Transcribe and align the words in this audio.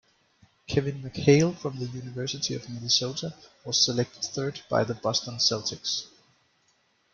Kevin 0.65 1.03
McHale 1.03 1.55
from 1.55 1.77
the 1.77 1.85
University 1.85 2.55
of 2.55 2.67
Minnesota 2.67 3.35
was 3.63 3.85
selected 3.85 4.23
third 4.23 4.61
by 4.67 4.83
the 4.83 4.95
Boston 4.95 5.35
Celtics. 5.35 6.07